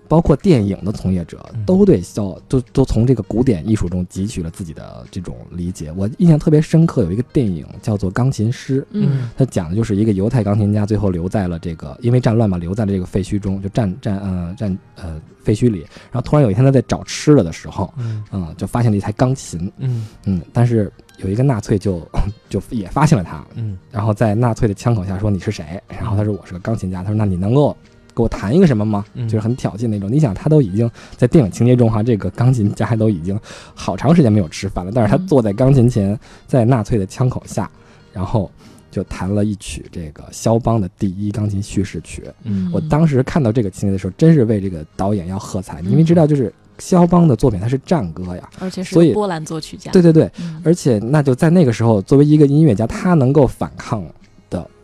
[0.08, 5.92] 包括电影的从业者都对肖都都从这个古典艺术中汲取了自己的这种理解。
[5.96, 15.80] 我印象特别深刻，有一个电影叫做《钢琴师》，嗯，它讲的就是一个犹太钢琴家最后留在了这个因为战乱嘛，留在了这个废墟中，就战战呃战呃废墟里。
[16.12, 17.94] 然后突然有一天他在找吃的的时候，
[18.32, 22.08] 嗯，就发现了一台钢琴，嗯嗯，但是有一个纳粹就
[22.50, 25.82] 就也发现了他，嗯，然后在纳粹的枪口下说你是谁？
[25.88, 27.02] 然后他说我是个钢琴家。
[27.02, 27.76] 他说那你能够。
[28.16, 29.04] 给我弹一个什么吗？
[29.24, 30.10] 就是很挑衅那种。
[30.10, 33.38] 你想，他都已经在电影情节中哈，这个钢琴家都已经
[33.74, 37.70] 好长时间没有吃饭了，但是他坐在钢琴前，在纳粹的枪口下，
[38.14, 38.50] 然后
[38.90, 42.24] 就弹了一曲这个肖邦的第一钢琴叙事曲。
[42.44, 49.92] 嗯，我当时看到这个情节的时候，真是为这个导演要喝彩，因为知道就是肖邦的作品它是战歌呀，而且是波兰作曲家。
[49.92, 50.32] 对对对，
[50.64, 54.02] 而且那就在那个时候，作为一个音乐家，他能够反抗。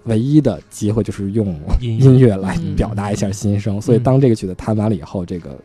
[0.06, 2.32] 唯一的机会就是用音乐。
[2.42, 5.56] 来表达一下心声，所以当这个曲子弹完了以后，这个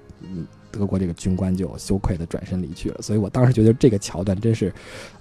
[0.70, 3.00] 德国这个军官就羞愧的转身离去了。
[3.00, 4.70] 所以我当时觉得这个桥段真是，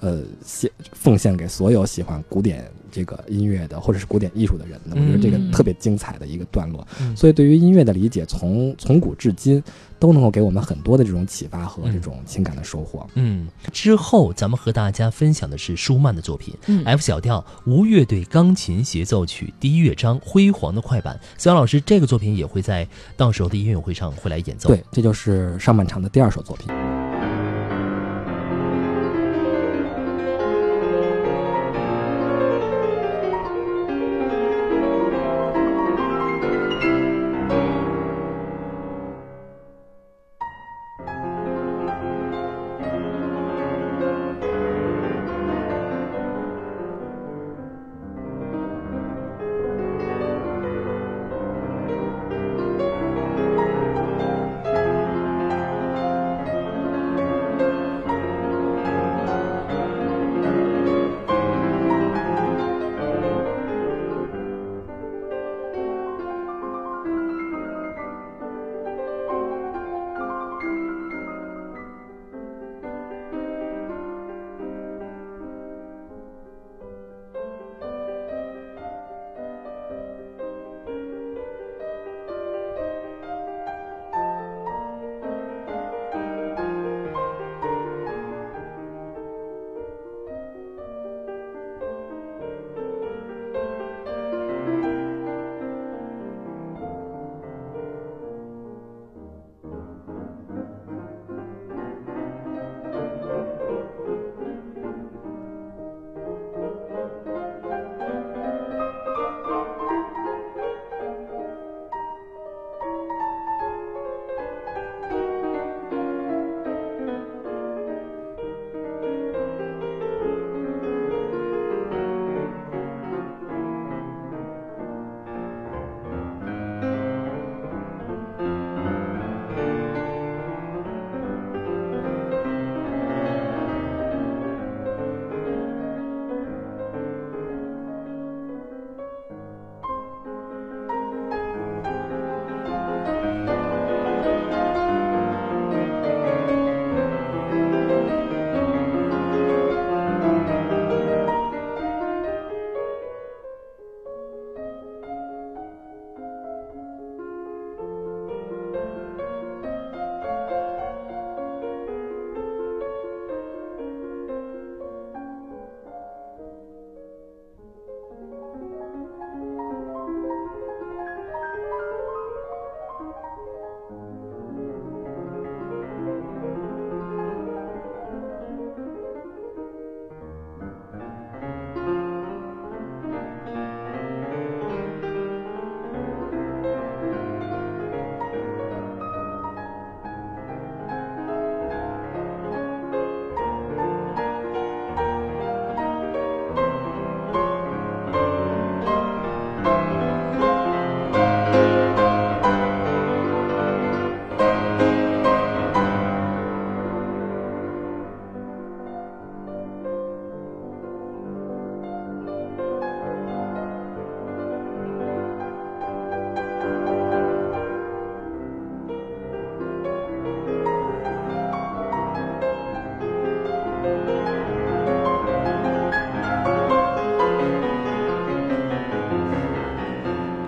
[0.02, 4.96] 呃，献奉献给所有喜欢古典这个音乐的或者是古典艺术的人的。
[4.96, 6.88] 我觉得这个特别精彩的一个段落。
[7.14, 9.62] 所以对于音乐的理解，从从古至今。
[9.98, 13.08] 都能够给我们很多的这种启发和这种情感的收获。
[13.14, 16.54] 嗯，之后咱们和大家分享的是舒曼的作品
[16.84, 21.18] ，F 小调无乐队钢琴协奏曲第一乐章辉煌的快板。
[21.38, 24.68] 思阳老师，这个作品也会在到时候的音乐会上会来演奏。
[24.68, 26.85] 对，这就是上半场的第二首作品。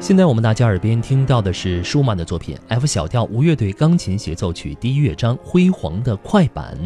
[0.07, 6.77] 现在我们大家耳边听到的是舒曼的作品 F 小调无乐队钢琴协奏曲第一乐章《辉煌的快板》。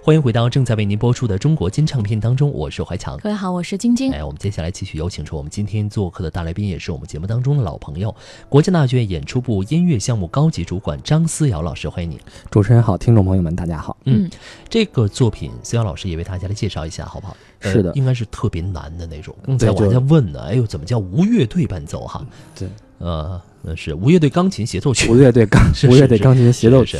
[0.00, 3.18] 欢迎回到正在为您播出的中国金唱片当中，我是怀强。
[3.18, 4.12] 各位好，我是晶晶。
[4.12, 8.14] 哎，我们接下来继续有请出我们今天做客的大来宾，也是我们节目当中的老朋友，
[8.48, 12.20] 国家大剧院演出部音乐项目高级主管张思瑶老师，欢迎你。
[12.48, 13.96] 主持人好，听众朋友们大家好。
[14.04, 14.30] 嗯，
[14.68, 17.36] 这个作品思瑶老师也为大家来介绍一下，好不好？
[17.60, 19.34] 呃是的应该是特别难的那种。
[19.44, 22.24] 刚才对我还在问呢，哎呦，怎么叫无乐队伴奏哈？
[22.56, 22.68] 对，
[22.98, 25.16] 呃，那是无乐队钢琴协奏曲无。
[25.16, 26.96] 乐队钢是是无乐队钢 琴协奏曲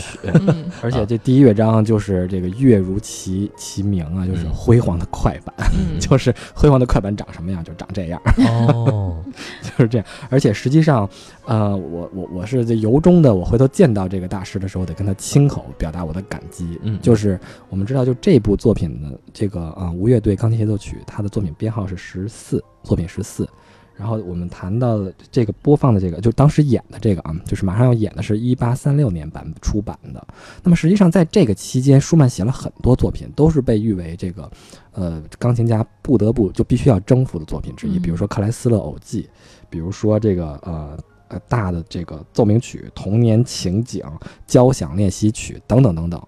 [0.83, 9.23] 而且这第一乐章就是这个乐如其其名啊，就是嗯辉煌的快板，嗯 就是辉煌的快板长什么样就长这样，哦，
[9.63, 10.07] 就是这样。
[10.29, 11.09] 而且实际上，
[11.47, 16.79] 呃，我我我是这由衷的，我回头见到这个大师的时候，得跟他亲口表达我的感激。
[16.83, 23.49] 嗯就是我们知道，就这部作品的这个啊、呃无乐队钢琴协奏曲，它的作品编号是十四，作品十四。
[23.99, 30.25] 然后我们谈到的这个播放的这个，就当时演的这个啊，就是马上要演的是一八三六年版出版的。
[30.63, 34.49] 那么实际上在这个期间，舒曼写了很多作品，都是被誉为这个
[34.93, 37.99] 呃钢琴家不得不就必须要征服的作品之一。
[37.99, 39.29] 嗯比如说克莱斯勒偶记，
[39.69, 44.05] 比如说这个呃呃大的这个奏鸣曲、童年情景、
[44.47, 46.23] 交响练习曲等等等等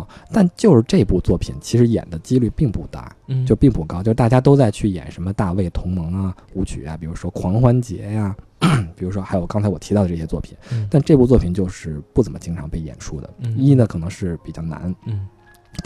[0.00, 3.14] 啊、但就是这部作品，其实演的几率并不大。
[3.28, 8.36] 嗯，就并不高，就是大家都在去演什么大卫同盟啊、舞曲啊，比如说狂欢节呀、
[8.94, 10.56] 比如说还有刚才我提到的这些作品。
[10.72, 13.28] 嗯但这部作品就是不怎么经常被演出的。
[13.40, 15.26] 嗯一呢，可能是比较难；嗯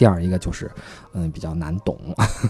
[0.00, 0.70] 第二一个就是，
[1.12, 1.98] 嗯，比较难懂。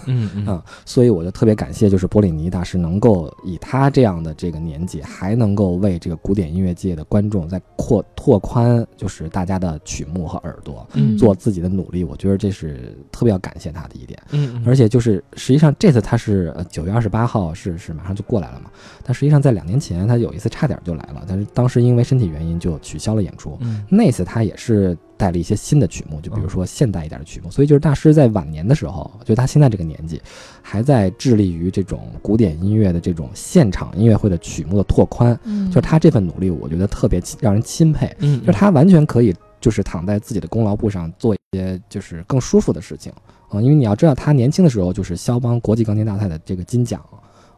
[0.07, 12.05] 嗯嗯嗯，所以我就特别感谢，就是波里尼大师能够以他这样的这个年纪，还能够为这个古典音乐界的观众在扩拓宽，就是大家的曲目和耳朵，嗯做自己的努力。
[12.05, 14.17] 我觉得这是特别要感谢他的一点。
[14.31, 18.71] 嗯，而且就是实际上这次他是呃九月二十八号是是马上就过来了嘛，
[19.03, 23.59] 但实际上在两年前他有一次差点就来了，但是当时因为身体原因就取消了演出。
[23.63, 30.19] 嗯那次他也是带了一些新的曲目，就比如说现代一点的曲目，所以就是大师在晚年的时候，就他现在这个年纪，
[30.63, 38.11] 还在致力于这种古典音乐的这种现场音乐会的曲目的拓宽，嗯，就是他这份努力，我觉得特别让人钦佩。
[38.21, 43.13] 嗯，就是他完全可以就是躺在自己的功劳簿上做一些就是更舒服的事情。
[43.53, 47.05] 嗯、因为你要知道他年轻的时候就是肖邦国际钢琴大赛的这个金奖。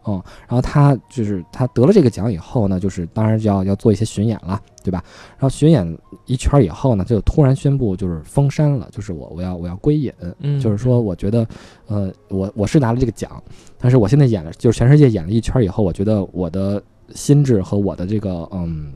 [0.06, 0.14] 嗯，
[0.48, 5.02] 然后他就是他得了这个奖以后呢，就是当然就要要做一些巡演了，对吧？
[5.30, 11.46] 然后巡演一圈以后呢，他就突然宣布就是封山了，就是我我要我要归隐，嗯就是说我觉得，
[11.86, 13.42] 呃，我我是拿了这个奖，
[13.78, 16.82] 但是我现在演了，就是全世界演了一圈以后，我觉得我的
[17.14, 18.92] 心智和我的这个嗯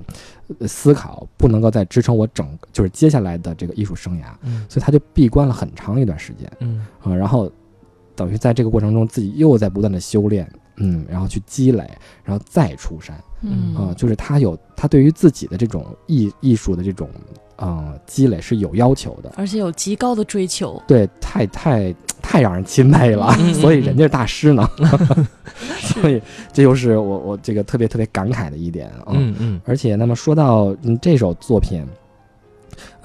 [0.58, 7.50] 呃思考不能够再支撑我整就是接下来的这个艺术生涯，嗯所以他就闭关了很长一段时间嗯啊、然后
[8.14, 11.88] 等于在这个过程中自己又在不断的修炼，嗯，然后去积累，
[12.24, 17.08] 然后再出山嗯啊、就是他有他对于自己的这种艺艺术的这种
[17.56, 20.82] 啊、呃积累是有要求的，而且有极高的追求。
[20.88, 24.68] 对，太太太让人钦佩了，所以人家是大师呢
[25.80, 26.20] 所以
[26.52, 29.12] 这就是我我这个特别特别感慨的一点啊。
[29.12, 31.84] 嗯嗯而且，那么说到嗯这首作品，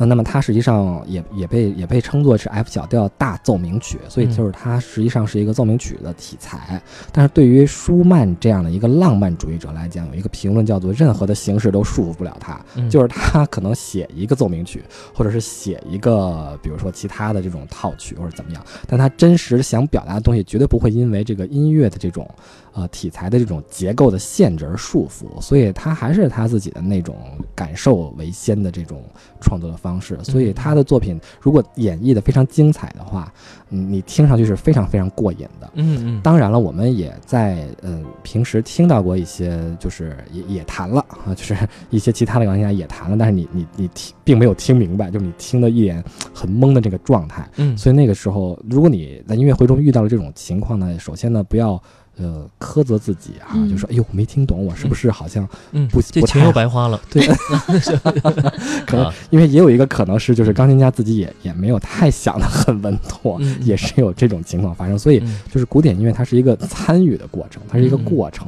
[0.01, 6.81] 呃，那么它实际上也也被也被称作是 F 小调大奏鸣曲，所以嗯就是它实际上是一个奏鸣曲的题材。
[7.11, 14.83] 但是对于舒曼这样的一个浪漫主义者来讲，有一个评论叫做“任何的形式都束缚不了他”，嗯，就是他可能写一个奏鸣曲，
[15.13, 22.27] 或者是写一个，比如说其他的这种套曲或者怎么样，但他真实想表达的东西绝对不会因为这个音乐的这种
[22.73, 27.15] 呃题材的这种结构的限制而束缚，所以他还是他自己的那种
[27.55, 29.03] 感受为先的这种
[29.39, 30.17] 创作的方式。
[30.23, 33.31] 所以他的作品如果演绎的非常精彩的话，
[33.69, 35.69] 嗯，你听上去是非常非常过瘾的。
[35.73, 41.55] 嗯嗯当然了，我们也在呃平时听到过一些，就是也也谈了啊，就是
[41.89, 46.03] 一些其他的钢琴家也谈了，但是你你你听并没有听明白，就是你听的一脸
[46.33, 47.49] 很懵的这个状态。
[47.57, 51.81] 嗯，所以那个时候，如果你在音乐会中遇到了这种情况呢，首先呢不要
[52.17, 57.25] 呃苛责自己啊，嗯就说哎呦我没听懂，我是不是好像嗯不行这钱又白花了，对，
[58.85, 65.19] 可能啊因为也有一个可能是就是钢琴家自己也也没有太想的很稳妥，嗯也是有这种情况发生，所以。
[65.23, 68.47] 嗯就是古典音乐，它是一个参与的过程，它是一个过程，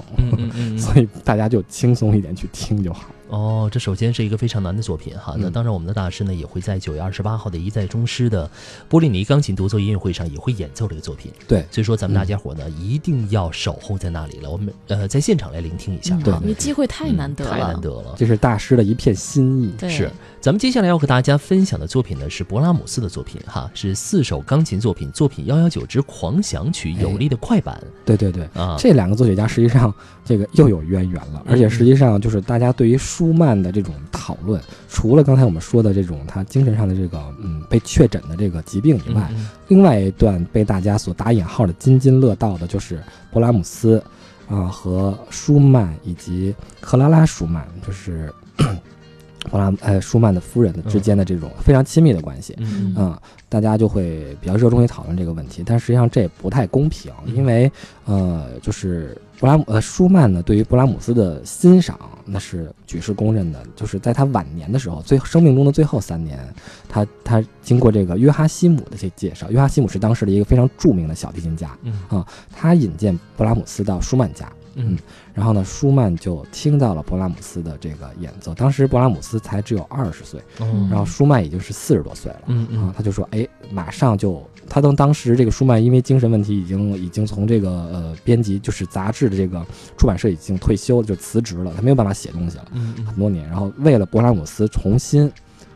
[0.78, 3.04] 所以大家就轻松一点去听就好。
[3.34, 5.34] 哦，这首先是一个非常难的作品哈。
[5.40, 8.48] 那嗯当然，我们的大师呢也会在九月二十八号的一代宗师的
[8.88, 11.32] 波利尼钢琴独奏音乐会上也会演奏这个作品。
[11.48, 16.16] 对所以说咱们大家伙呢、一定要守候在那里了，我们呃在现场来聆听一下。
[16.18, 18.14] 对对因为机会太难得了，太难得了。
[18.16, 19.74] 这是大师的一片心意。
[19.80, 28.76] 对，是，咱们接下来要和大家分享的作品呢是勃拉姆斯的作品哈，是四首钢琴作品，作品幺幺九之狂想曲有力的快板对对对，啊。
[28.78, 29.92] 这两个作曲家实际上
[30.24, 43.02] 这个又有渊源了，而且实际上就是大家对于舒曼的这种讨论，除了刚才我们说的这种他精神上的这个嗯被确诊的这个疾病以外，嗯另外一段被大家所打引号的津津乐道的就是
[43.32, 44.04] 勃拉姆斯
[44.50, 48.30] 啊、和舒曼以及克拉拉舒曼，就是
[49.50, 52.54] 勃拉呃舒曼的夫人的之间的这种非常亲密的关系。
[52.60, 53.18] 嗯
[53.48, 57.34] 大家就会比较热衷于讨论这个问题，但实际上这也不太公平，嗯。
[57.36, 57.72] 因为
[58.04, 66.40] 呃，就是勃拉姆呃舒曼呢对于布拉姆斯的欣赏那是举世公认的，就是在他晚年的时候，最生命中的最后三年，
[66.88, 72.24] 他他经过这个约哈希姆的这介绍，约哈希姆是当时的一个非常著名的小提琴家，嗯。
[72.50, 74.98] 他引荐布拉姆斯到舒曼家，嗯。
[75.34, 82.42] 然后呢，舒曼就听到了布拉姆斯的这个演奏，当时布拉姆斯才只有二十岁，嗯然后舒曼已经是四十多岁了。
[82.48, 82.84] 嗯嗯。
[82.84, 89.64] 啊，他就说，哎，马上就，他当当时这个舒曼因为精神问题，已经已经从这个呃编辑就是杂志的这个
[89.98, 93.46] 出版社已经退休了，就辞职了，他没有办法写东西了，嗯嗯很多年。
[93.48, 95.32] 然后为了勃拉姆斯重新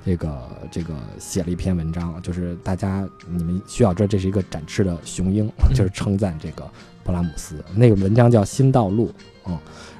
[0.05, 6.63] 这个这个写了一篇文章，就是大家你们需要知道这是一个展翅的雄鹰， 就是称赞这个
[7.05, 7.55] 勃拉姆斯。
[7.75, 9.07] 那个文章叫《新道路》，
[9.47, 9.57] 嗯，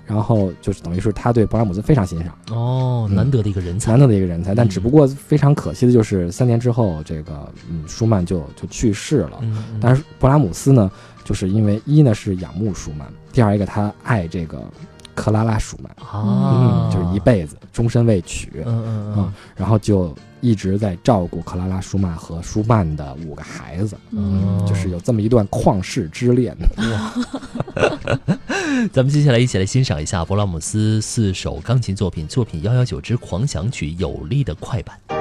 [0.08, 2.34] 然后就是等于是他对勃拉姆斯非常欣赏。
[2.50, 4.00] 哦，嗯难得的一个人才难。
[4.00, 9.40] 得的一个人才，但嗯只不过非常可惜的就是三年之后，这个嗯舒曼就就去世了。
[9.82, 10.90] 但是勃拉姆斯呢，
[11.24, 14.64] 就是因为一呢是仰慕舒曼，第二一个他爱这个
[15.14, 26.56] 克拉拉舒曼，啊嗯，，就是一辈子终身未娶，嗯嗯嗯，然后就一直在照顾克拉拉舒曼和舒曼的五个孩子，嗯就是有这么一段旷世之恋。
[28.28, 28.37] 嗯，
[28.92, 35.00] 咱们接下来一起来欣赏一下勃拉姆斯四首钢琴作品，作品幺幺九之狂想曲有力的快板。《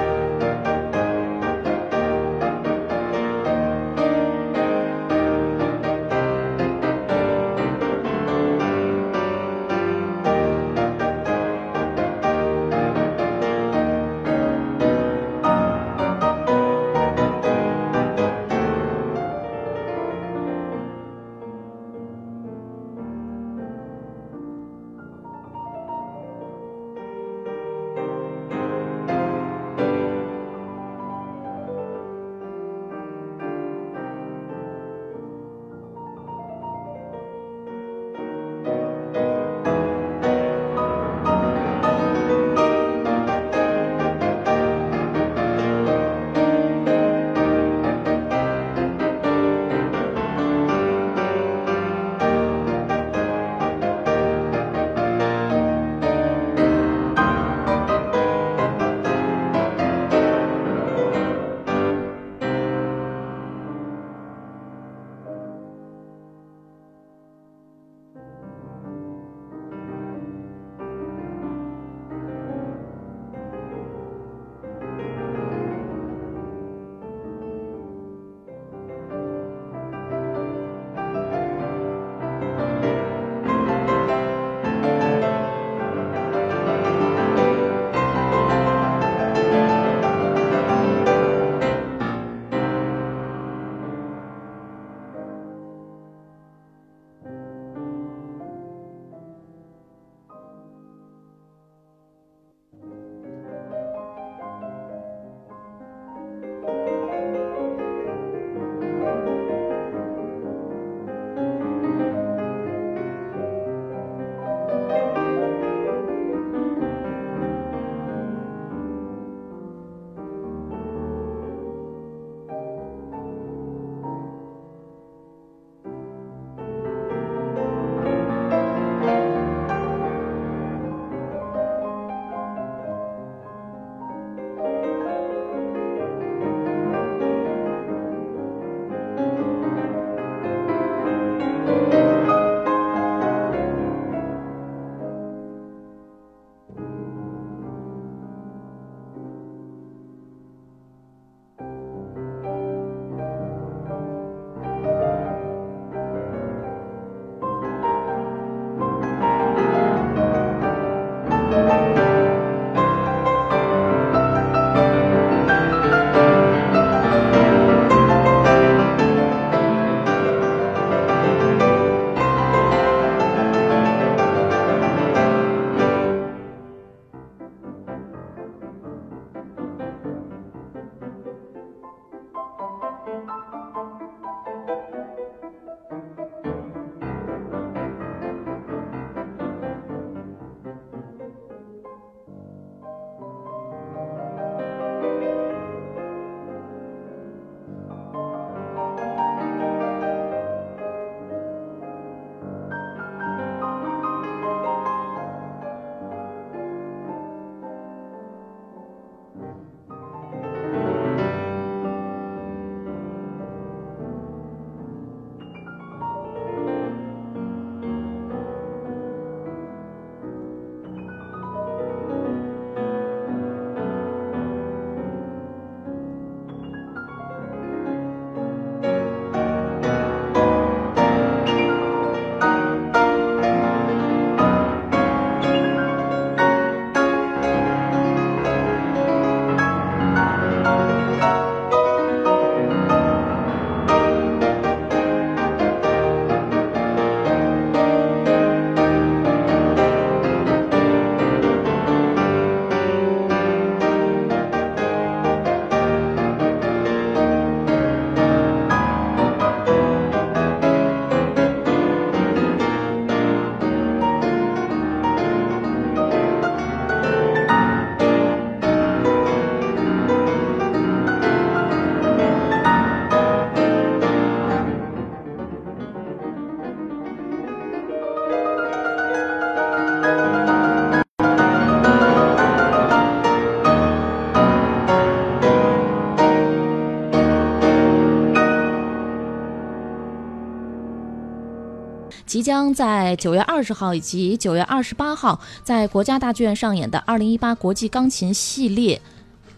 [292.37, 299.01] 即将在九月二十号以及九月二十八号在国家大剧院上演的二零一八国际钢琴系列。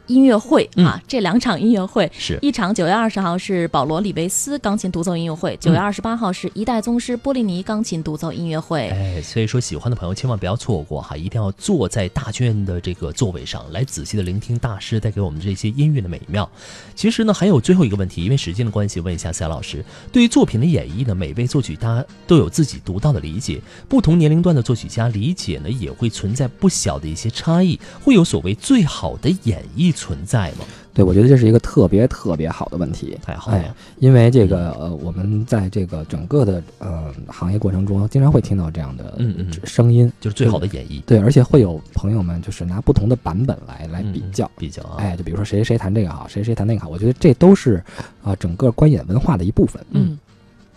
[0.10, 8.90] 音乐会啊，这两场音乐会是一场九月二十号是保罗·里维斯钢琴独奏音乐会，九月二十八号是一代宗师波利尼钢琴独奏音乐会。
[8.90, 16.50] 哎，所以说喜欢的朋友千万不要错过哈，一定要坐在大剧院的这个座位上来仔细的聆听大师带给我们这些音乐的美妙。
[16.96, 29.94] 其实呢，还有最后一个问题，因为时间的关系，问一下赛老师，对于作品的演绎呢，每位作曲家都有自己独到的理解，不同年龄段的作曲家理解呢，也会存在不小的一些差异，会有所谓最好的演绎。
[30.00, 30.64] 存在吗？
[30.94, 33.18] 对，我觉得这是一个特别特别好的问题。
[33.22, 41.02] 太好了，因为这个呃，我们在这个整个的呃行业过程中，经常会听到这样的嗯嗯声音，就是最好的演绎。
[41.04, 44.82] 对，而且会有朋友们就是拿不同的版本来来比较比较。
[44.98, 47.84] 哎，就比如说谁谁弹这个好，谁谁弹那个好，我觉得这都是
[48.24, 49.84] 啊整个观演文化的一部分。
[49.92, 50.18] 嗯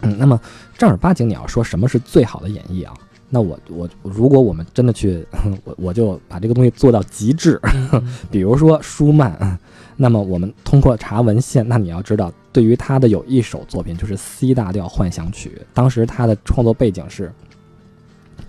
[0.03, 0.41] 嗯，那么
[0.77, 2.93] 正儿八经你要说什么是最好的演绎啊？
[3.35, 5.27] 那我我如果我们真的去，
[5.65, 7.59] 我我就把这个东西做到极致，
[8.31, 9.59] 比如说舒曼，
[9.97, 17.33] 那么我们通过查文献，那你要知道，对于他的有一首作品就是 C 大调幻想曲，当时他的创作背景是，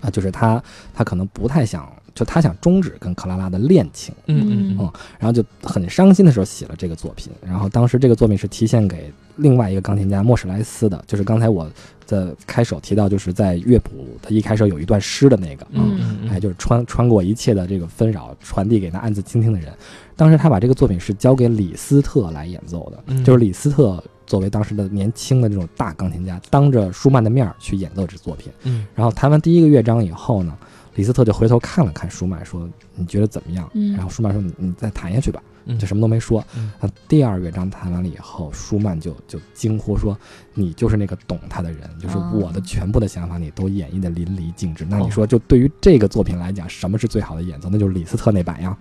[0.02, 0.62] 啊，就是他
[0.92, 11.66] 他可能不太想，就他想终止跟克拉拉的恋情，嗯嗯嗯，然后就很伤心的时候写了这个作品，然后当时这个作品是提献给另外一个钢琴家莫什莱斯的，就是刚才我。
[12.06, 19.72] 的开首提到，就是在乐谱他一开始有一段诗的那个，嗯，哎，就是穿穿过一切的这个纷扰，传递给那暗自倾听的人。
[20.16, 28.52] 当时他把这个作品是交给李斯特来演奏的，就是李斯特作为当时的年轻的这种大钢琴家，当着舒曼的面去演奏这作品。
[28.62, 30.56] 嗯，然后弹完第一个乐章以后呢，
[30.94, 35.42] 李斯特就回头看了看舒曼，说：“你觉得怎么样？”然后舒曼说：“你你再弹下去吧。”
[35.78, 36.44] 就什么都没说。
[36.80, 40.16] 那第二乐章弹完了以后，舒曼就就惊呼说
[40.54, 47.68] ：“你就是那个懂他的人，就是我的全部的想法，你都演绎的淋漓尽致。”那你说，就对于这个作品来讲，什么是最好的演奏？
[47.70, 48.76] 那就是李斯特那版呀。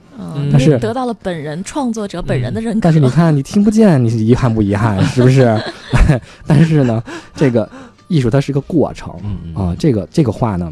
[0.51, 2.79] 但是得到了本人创作者本人的认可。
[2.81, 5.03] 但是你看，你听不见，你是遗憾不遗憾？
[5.07, 5.57] 是不是？
[6.45, 7.03] 但是呢，
[7.35, 7.69] 这个
[8.07, 9.13] 艺术它是一个过程
[9.55, 9.75] 啊。
[9.79, 10.71] 这个这个话呢。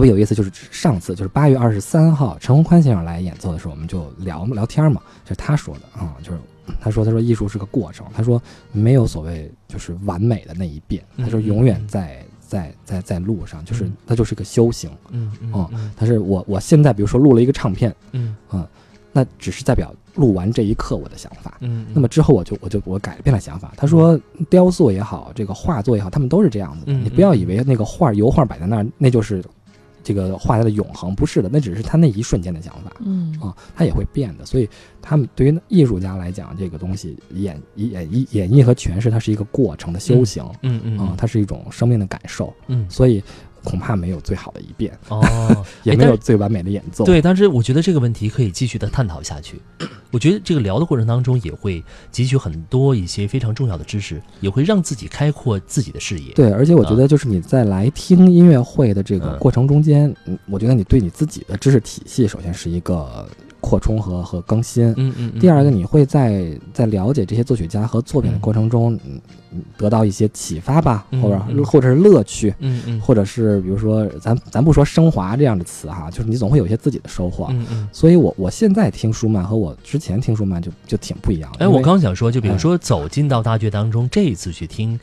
[0.00, 6.38] 特别有意思，就是上次就是八月二十三号，陈宏宽先生来演奏的时候，我们就聊聊天嘛，就是他说的啊，就是
[6.80, 8.40] 他说他说艺术是个过程，他说
[8.72, 18.34] 没有所谓就是完美的那一遍，他说永远在在在在路上，就是他就是个修行，嗯嗯，他是我我现在比如说录了一个唱片，嗯。
[18.52, 18.66] 嗯，
[19.12, 23.74] 那只是代表录完这一刻我的想法，嗯，那么之后我就我就我改变了想法。
[23.76, 29.44] 他说雕塑也好，这个画作也好，他们都是这样子的，你不要以为那个画油画摆在那儿，那就是。
[30.02, 34.44] 这个画家的永恒不是的，那只是他那一瞬间的想法，嗯啊，他也会变的。
[34.44, 34.68] 所以，
[35.02, 43.22] 他们对于艺术家来讲，这个东西演演绎演绎和诠释，它是一个过程的修行，嗯嗯啊，它是一种生命的感受，嗯，所以。
[43.64, 47.04] 恐怕没有最好的一遍哦， 也没有最完美的演奏。
[47.04, 49.60] 对，但是我觉得这个问题可以继续的探讨下去。
[50.10, 51.82] 我觉得这个聊的过程当中，也会
[52.12, 56.32] 汲取很多一些非常重要的知识，也会让自己开阔自己的视野。
[56.32, 63.28] 对，而且我觉得就是你在来听音乐会的这个过程中间，嗯，我觉得你对你自己的知识体系，首先是一个。
[63.60, 65.32] 扩充和和更新，嗯嗯。
[65.38, 77.88] 第二个，你会在在了解这些作曲家和作品的过程中，嗯，得到一些启发吧，或者或者是乐趣，嗯嗯，或者是比如说，咱咱不说升华这样的词哈，就是你总会有一些自己的收获，嗯嗯。
[77.92, 81.64] 所以我我现在听舒曼和我之前听舒曼就就挺不一样的。
[81.64, 84.98] 哎，我刚想说，就比如说走进到大剧当中，这一次去听，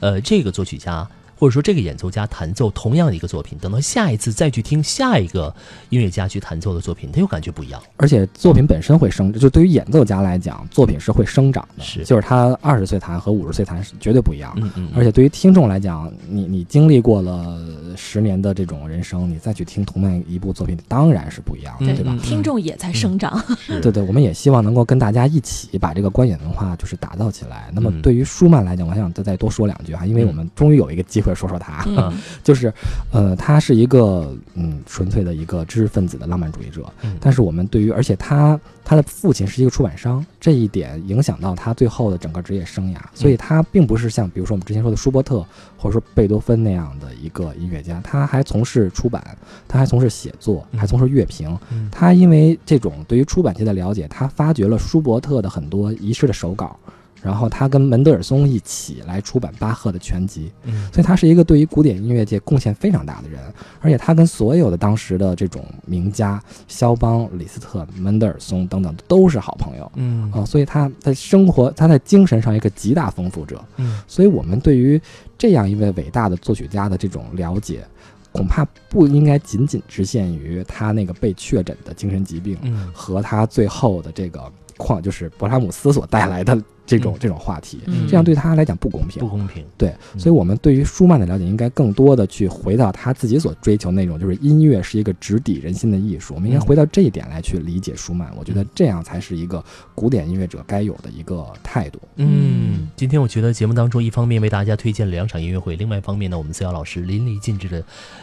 [0.00, 1.08] 呃，这个作曲家。
[1.40, 5.52] 或者说这个演奏家弹奏同样的一个作品，等到下一次再去听下一个
[5.88, 7.82] 音乐家去弹奏的作品，他又感觉不一样。
[7.96, 11.82] 而且作品本身会生，就对于演奏家来讲，作品是会生长的。
[11.82, 14.52] 是，就是他二十岁弹和五十岁弹是绝对不一样。
[14.60, 14.88] 嗯嗯。
[14.94, 17.58] 而且对于听众来讲，你你经历过了
[17.96, 22.14] 十年的这种人生，你再去听同样一部作品，当然是不一样的，对吧？
[22.22, 23.42] 听众也在生长。
[23.80, 27.70] 对对，我们也希望能够跟大家一起把这个观演文化就是打造起来。
[27.72, 31.84] 那么对于舒曼来讲，我想再再多说两句哈，因为我们终于有一个机会说说他。
[32.42, 32.72] 就是，
[33.12, 45.44] 呃，他是一个嗯纯粹的一个知识分子的浪漫主义者，但是我们对于，而且他他的父亲是一个出版商，这一点影响到他最后的整个职业生涯，所以他并不是像比如说我们之前说的舒伯特
[45.76, 49.22] 或者说贝多芬那样的一个音乐家，他还从事出版，
[49.68, 51.56] 他还从事写作，还从事乐评，
[51.90, 56.78] 他因为这种对于出版界的了解，他发掘了舒伯特的很多遗失的手稿。
[57.22, 60.88] 然后他跟门德尔松一起来出版巴赫的全集，嗯。
[60.92, 63.40] 所以他是一个对于古典音乐界贡献非常大的人，
[63.80, 69.92] 而且他跟所有的当时的这种名家，肖邦、李斯特、门德尔松等等都是好朋友。
[69.96, 70.30] 嗯。
[70.32, 73.62] 啊、所以他在生活，他在精神上一个极大丰富者。
[73.76, 74.00] 嗯。
[74.06, 75.00] 所以我们对于
[75.36, 77.84] 这样一位伟大的作曲家的这种了解，
[78.32, 82.90] 恐怕不应该仅仅局限于他那个被确诊的精神疾病嗯。
[82.94, 86.56] 和他最后的这个况，就是勃拉姆斯所带来的
[86.90, 89.28] 这种、嗯这种话题，嗯这样对他来讲不公平不。
[89.28, 89.64] 公平。
[89.78, 96.34] 对，嗯所以我们对于舒曼的了解，应该更多的去回到他自己所追求那种，就是音乐是一个直抵人心的艺术。
[96.34, 98.30] 我们应该嗯回到这一点来去理解舒曼。
[98.36, 99.64] 我觉得这样才是一个
[99.94, 102.00] 古典音乐者该有的一个态度。
[102.16, 107.82] 嗯，今天我觉得节目当中，一方面为大家推荐了两场音乐会，另外一方面呢，我们思瑶老师淋漓尽致的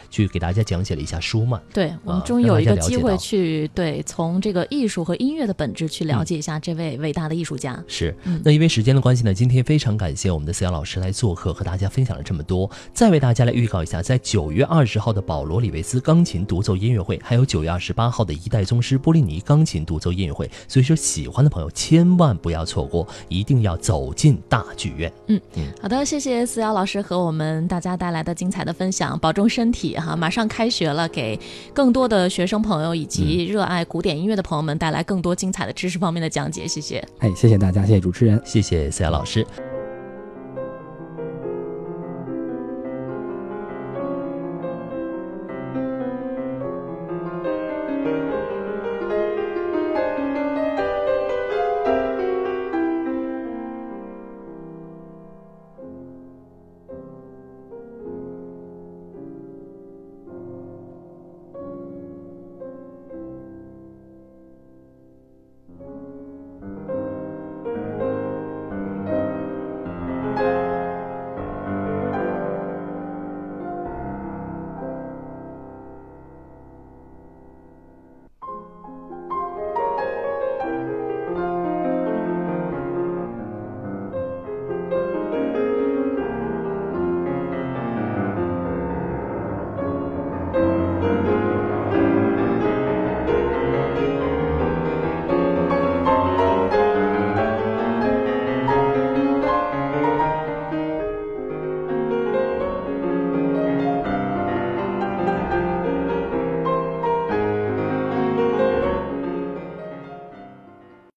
[0.10, 1.62] 去给大家讲解了一下舒曼。
[1.74, 7.82] 对我们终于有一个机会去对从这个艺术和音乐的本质去了解一下这位伟大的艺术家。
[7.88, 12.70] 是嗯，那因为时间的关系呢，今天非常感谢我们的思瑶老师来做客，和大家分享了这么多。
[12.93, 25.12] 再为大家来预告一下，在九月二十号的保罗·里维斯钢琴独奏音乐会，还有九月二十八号的一代宗师波利尼钢琴独奏音乐会，所以说喜欢的朋友千万不要错过，一定要走进大剧院。
[25.28, 30.16] 嗯嗯好的，谢谢思瑶老师和我们大家带来的精彩的分享，保重身体哈！
[30.16, 31.39] 马上开学了，给
[31.74, 37.04] 更多的学生朋友以及热爱古典音乐的朋友们带来更多精彩的知识方面的讲解，谢谢。
[37.20, 38.41] 哎，谢谢大家，谢谢主持人。
[38.45, 39.45] 谢谢思雅老师。